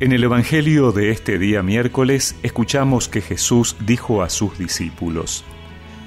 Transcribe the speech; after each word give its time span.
En 0.00 0.12
el 0.12 0.24
Evangelio 0.24 0.92
de 0.92 1.10
este 1.10 1.38
día 1.38 1.62
miércoles 1.62 2.34
escuchamos 2.42 3.10
que 3.10 3.20
Jesús 3.20 3.76
dijo 3.80 4.22
a 4.22 4.30
sus 4.30 4.56
discípulos, 4.56 5.44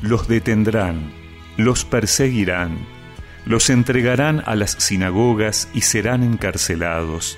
los 0.02 0.28
detendrán, 0.28 1.14
los 1.58 1.86
perseguirán, 1.86 2.80
los 3.46 3.70
entregarán 3.70 4.42
a 4.48 4.56
las 4.56 4.72
sinagogas 4.72 5.70
y 5.76 5.82
serán 5.82 6.24
encarcelados, 6.24 7.38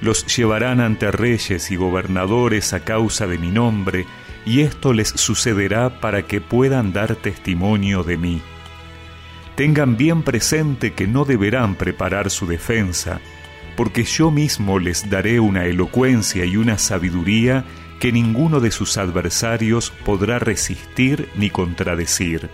los 0.00 0.24
llevarán 0.34 0.80
ante 0.80 1.10
reyes 1.10 1.70
y 1.70 1.76
gobernadores 1.76 2.72
a 2.72 2.80
causa 2.80 3.26
de 3.26 3.36
mi 3.36 3.50
nombre, 3.50 4.06
y 4.46 4.62
esto 4.62 4.94
les 4.94 5.08
sucederá 5.08 6.00
para 6.00 6.22
que 6.22 6.40
puedan 6.40 6.94
dar 6.94 7.14
testimonio 7.14 8.04
de 8.04 8.16
mí. 8.16 8.42
Tengan 9.54 9.98
bien 9.98 10.22
presente 10.22 10.94
que 10.94 11.06
no 11.06 11.26
deberán 11.26 11.74
preparar 11.74 12.30
su 12.30 12.46
defensa, 12.46 13.20
porque 13.76 14.04
yo 14.04 14.30
mismo 14.30 14.78
les 14.78 15.10
daré 15.10 15.40
una 15.40 15.64
elocuencia 15.64 16.44
y 16.44 16.56
una 16.56 16.78
sabiduría 16.78 17.64
que 18.00 18.12
ninguno 18.12 18.60
de 18.60 18.70
sus 18.70 18.98
adversarios 18.98 19.90
podrá 20.04 20.38
resistir 20.38 21.28
ni 21.36 21.50
contradecir. 21.50 22.50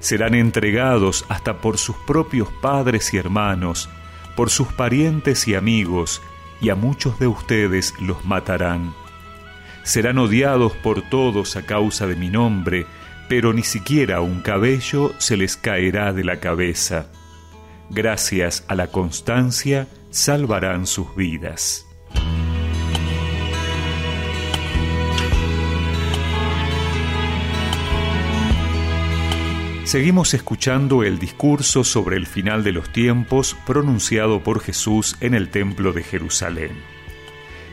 Serán 0.00 0.34
entregados 0.34 1.24
hasta 1.28 1.60
por 1.60 1.76
sus 1.76 1.96
propios 2.06 2.48
padres 2.62 3.12
y 3.12 3.18
hermanos, 3.18 3.88
por 4.36 4.50
sus 4.50 4.68
parientes 4.68 5.48
y 5.48 5.54
amigos, 5.54 6.22
y 6.60 6.70
a 6.70 6.74
muchos 6.74 7.18
de 7.18 7.26
ustedes 7.26 7.94
los 8.00 8.24
matarán. 8.24 8.94
Serán 9.82 10.18
odiados 10.18 10.72
por 10.72 11.02
todos 11.02 11.56
a 11.56 11.62
causa 11.66 12.06
de 12.06 12.16
mi 12.16 12.28
nombre, 12.28 12.86
pero 13.28 13.52
ni 13.52 13.62
siquiera 13.62 14.20
un 14.20 14.40
cabello 14.40 15.12
se 15.18 15.36
les 15.36 15.56
caerá 15.56 16.12
de 16.12 16.24
la 16.24 16.40
cabeza. 16.40 17.06
Gracias 17.90 18.64
a 18.68 18.74
la 18.74 18.88
constancia, 18.88 19.88
salvarán 20.10 20.86
sus 20.86 21.14
vidas. 21.14 21.86
Seguimos 29.84 30.34
escuchando 30.34 31.02
el 31.02 31.18
discurso 31.18 31.82
sobre 31.82 32.18
el 32.18 32.26
final 32.26 32.62
de 32.62 32.72
los 32.72 32.92
tiempos 32.92 33.56
pronunciado 33.66 34.42
por 34.42 34.60
Jesús 34.60 35.16
en 35.20 35.32
el 35.32 35.48
Templo 35.48 35.94
de 35.94 36.02
Jerusalén. 36.02 36.72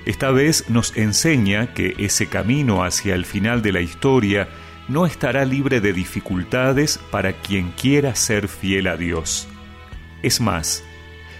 Esta 0.06 0.32
vez 0.32 0.70
nos 0.70 0.96
enseña 0.96 1.74
que 1.74 1.94
ese 1.98 2.28
camino 2.28 2.86
hacia 2.86 3.16
el 3.16 3.26
final 3.26 3.62
de 3.62 3.74
la 3.74 3.82
historia 3.82 4.48
no 4.88 5.06
estará 5.06 5.44
libre 5.44 5.82
de 5.82 5.92
dificultades 5.92 7.00
para 7.12 7.34
quien 7.34 7.72
quiera 7.72 8.16
ser 8.16 8.48
fiel 8.48 8.88
a 8.88 8.96
Dios. 8.96 9.50
Es 10.22 10.40
más, 10.40 10.86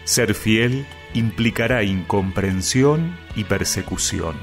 ser 0.06 0.36
fiel 0.36 0.86
implicará 1.14 1.84
incomprensión 1.84 3.18
y 3.36 3.44
persecución. 3.44 4.36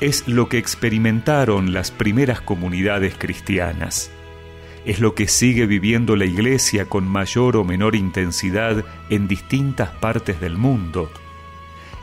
Es 0.00 0.26
lo 0.26 0.48
que 0.48 0.58
experimentaron 0.58 1.72
las 1.72 1.90
primeras 1.90 2.40
comunidades 2.40 3.14
cristianas. 3.16 4.10
Es 4.84 4.98
lo 4.98 5.14
que 5.14 5.28
sigue 5.28 5.66
viviendo 5.66 6.16
la 6.16 6.24
Iglesia 6.24 6.86
con 6.86 7.06
mayor 7.06 7.56
o 7.56 7.62
menor 7.62 7.94
intensidad 7.94 8.84
en 9.10 9.28
distintas 9.28 9.90
partes 9.90 10.40
del 10.40 10.56
mundo. 10.56 11.08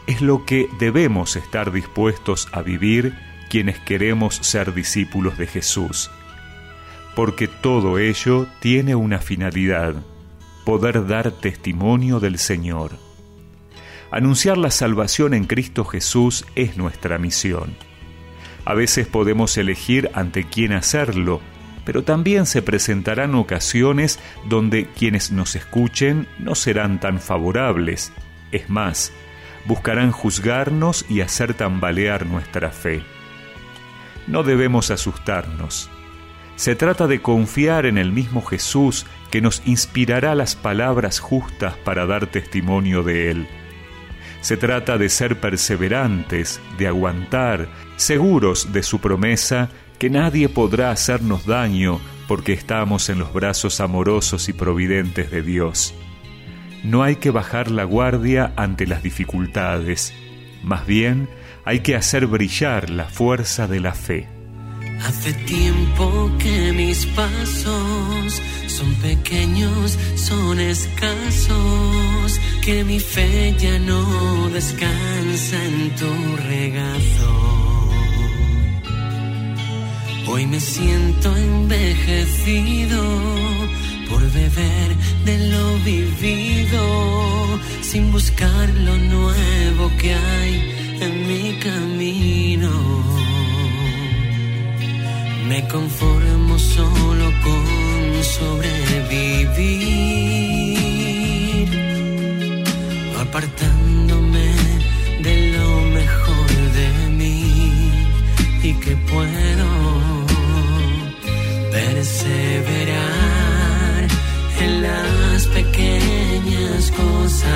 Es 0.08 0.22
lo 0.22 0.46
que 0.46 0.70
debemos 0.80 1.36
estar 1.36 1.74
dispuestos 1.74 2.48
a 2.54 2.62
vivir 2.62 3.16
quienes 3.50 3.80
queremos 3.80 4.36
ser 4.36 4.74
discípulos 4.74 5.38
de 5.38 5.48
Jesús. 5.48 6.10
Porque 7.16 7.48
todo 7.48 8.00
ello 8.00 8.48
tiene 8.62 8.96
una 8.96 9.20
finalidad 9.20 9.96
poder 10.66 11.08
dar 11.08 11.32
testimonio 11.32 12.20
del 12.20 12.38
Señor. 12.38 12.92
Anunciar 14.12 14.58
la 14.58 14.72
salvación 14.72 15.34
en 15.34 15.46
Cristo 15.46 15.86
Jesús 15.86 16.46
es 16.56 16.78
nuestra 16.78 17.18
misión. 17.18 17.76
A 18.66 18.74
veces 18.74 19.08
podemos 19.08 19.58
elegir 19.58 20.10
ante 20.14 20.44
quién 20.44 20.74
hacerlo, 20.74 21.42
pero 21.86 22.04
también 22.04 22.46
se 22.46 22.62
presentarán 22.62 23.36
ocasiones 23.36 24.20
donde 24.48 24.88
quienes 24.88 25.32
nos 25.32 25.56
escuchen 25.56 26.28
no 26.38 26.56
serán 26.56 27.00
tan 27.00 27.20
favorables. 27.20 28.12
Es 28.52 28.70
más, 28.70 29.12
buscarán 29.66 30.12
juzgarnos 30.12 31.06
y 31.10 31.22
hacer 31.22 31.54
tambalear 31.54 32.26
nuestra 32.26 32.72
fe. 32.72 33.04
No 34.28 34.44
debemos 34.44 34.92
asustarnos. 34.92 35.90
Se 36.56 36.76
trata 36.76 37.08
de 37.08 37.22
confiar 37.22 37.86
en 37.86 37.98
el 37.98 38.12
mismo 38.12 38.42
Jesús 38.44 39.06
que 39.32 39.42
nos 39.42 39.62
inspirará 39.66 40.36
las 40.36 40.56
palabras 40.56 41.20
justas 41.20 41.76
para 41.84 42.06
dar 42.06 42.28
testimonio 42.28 43.04
de 43.04 43.32
Él. 43.32 43.48
Se 44.42 44.58
trata 44.58 44.98
de 44.98 45.10
ser 45.10 45.40
perseverantes, 45.40 46.62
de 46.78 46.88
aguantar, 46.88 47.68
seguros 47.98 48.72
de 48.72 48.84
su 48.84 49.00
promesa 49.00 49.70
que 49.98 50.10
nadie 50.10 50.48
podrá 50.48 50.92
hacernos 50.92 51.46
daño 51.46 52.00
porque 52.28 52.54
estamos 52.54 53.10
en 53.10 53.20
los 53.20 53.34
brazos 53.34 53.82
amorosos 53.82 54.48
y 54.50 54.54
providentes 54.54 55.30
de 55.30 55.42
Dios. 55.42 55.94
No 56.84 57.04
hay 57.04 57.18
que 57.18 57.32
bajar 57.32 57.70
la 57.70 57.84
guardia 57.84 58.54
ante 58.56 58.88
las 58.88 59.04
dificultades, 59.04 60.14
más 60.64 60.86
bien 60.86 61.28
hay 61.66 61.82
que 61.82 61.96
hacer 61.96 62.28
brillar 62.28 62.90
la 62.90 63.06
fuerza 63.06 63.68
de 63.68 63.80
la 63.82 63.94
fe. 63.94 64.39
Hace 65.06 65.34
tiempo 65.34 66.32
que 66.40 66.74
mis 66.74 67.06
pasos 67.08 68.42
son 68.68 68.94
pequeños, 68.96 69.98
son 70.16 70.60
escasos, 70.60 72.40
que 72.62 72.84
mi 72.84 73.00
fe 73.00 73.56
ya 73.58 73.80
no 73.80 74.50
descansa 74.50 75.56
en 75.66 75.96
tu 75.96 76.12
regazo. 76.48 77.50
Hoy 80.28 80.46
me 80.46 80.60
siento 80.60 81.36
envejecido 81.36 83.02
por 84.10 84.22
beber 84.32 84.90
de 85.26 85.38
lo 85.50 85.78
vivido, 85.80 87.60
sin 87.82 88.12
buscar 88.12 88.70
lo 88.70 88.96
nuevo 88.98 89.92
que 90.00 90.14
hay 90.14 90.98
en 91.02 91.28
mi 91.28 91.60
camino. 91.60 92.49
Me 95.62 95.68
conformo 95.68 96.58
solo 96.58 97.26
con 97.44 98.24
sobrevivir, 98.24 98.80
apartándome 103.20 104.54
de 105.22 105.36
lo 105.58 105.70
mejor 106.00 106.50
de 106.80 106.90
mí 107.10 107.92
y 108.64 108.72
que 108.74 108.96
puedo 109.12 109.70
perseverar 111.74 112.98
en 114.62 114.82
las 114.82 115.46
pequeñas 115.48 116.92
cosas, 116.92 117.50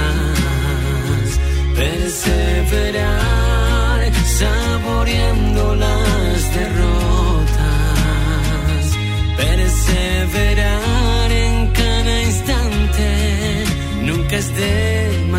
perseverar 1.73 2.32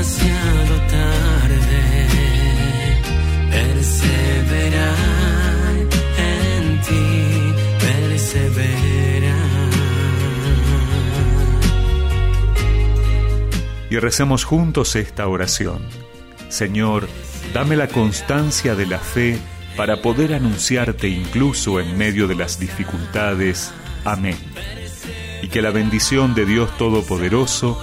demasiado 0.04 0.76
tarde. 0.90 1.82
Perseverar 3.50 4.88
en 6.18 6.80
ti, 6.82 7.54
perseverar. 7.80 9.34
Y 13.90 13.98
recemos 13.98 14.44
juntos 14.44 14.96
esta 14.96 15.26
oración. 15.28 15.82
Señor, 16.48 17.08
dame 17.52 17.76
la 17.76 17.88
constancia 17.88 18.74
de 18.74 18.86
la 18.86 18.98
fe 18.98 19.38
para 19.76 20.02
poder 20.02 20.34
anunciarte 20.34 21.08
incluso 21.08 21.80
en 21.80 21.96
medio 21.96 22.28
de 22.28 22.34
las 22.34 22.60
dificultades 22.60 23.72
Amén. 24.04 24.36
Y 25.42 25.48
que 25.48 25.62
la 25.62 25.70
bendición 25.70 26.34
de 26.34 26.44
Dios 26.44 26.76
Todopoderoso, 26.76 27.82